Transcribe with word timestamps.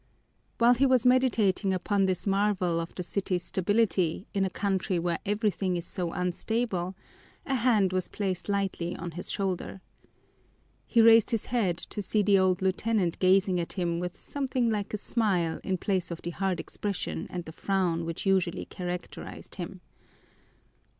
While 0.57 0.73
he 0.73 0.87
was 0.87 1.05
meditating 1.05 1.75
upon 1.75 2.07
this 2.07 2.25
marvel 2.25 2.79
of 2.79 2.95
the 2.95 3.03
city's 3.03 3.43
stability 3.43 4.25
in 4.33 4.43
a 4.43 4.49
country 4.49 4.97
where 4.97 5.19
everything 5.27 5.77
is 5.77 5.85
so 5.85 6.11
unstable, 6.11 6.95
a 7.45 7.53
hand 7.53 7.93
was 7.93 8.07
placed 8.07 8.49
lightly 8.49 8.95
on 8.95 9.11
his 9.11 9.29
shoulder. 9.29 9.79
He 10.87 11.03
raised 11.03 11.29
his 11.29 11.45
head 11.45 11.77
to 11.77 12.01
see 12.01 12.23
the 12.23 12.39
old 12.39 12.63
lieutenant 12.63 13.19
gazing 13.19 13.59
at 13.59 13.73
him 13.73 13.99
with 13.99 14.17
something 14.17 14.71
like 14.71 14.91
a 14.91 14.97
smile 14.97 15.59
in 15.63 15.77
place 15.77 16.09
of 16.09 16.23
the 16.23 16.31
hard 16.31 16.59
expression 16.59 17.27
and 17.29 17.45
the 17.45 17.51
frown 17.51 18.03
which 18.03 18.25
usually 18.25 18.65
characterized 18.65 19.53
him. 19.61 19.81